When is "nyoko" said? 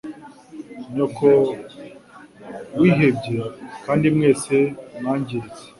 0.93-1.27